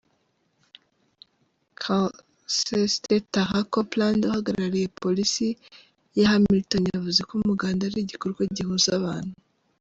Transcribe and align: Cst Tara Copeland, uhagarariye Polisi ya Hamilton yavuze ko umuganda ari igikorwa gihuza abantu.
Cst 2.53 3.07
Tara 3.33 3.61
Copeland, 3.73 4.21
uhagarariye 4.29 4.87
Polisi 5.01 5.47
ya 6.19 6.25
Hamilton 6.31 6.83
yavuze 6.93 7.19
ko 7.27 7.31
umuganda 7.39 7.81
ari 7.85 7.99
igikorwa 8.01 8.41
gihuza 8.55 8.89
abantu. 8.99 9.35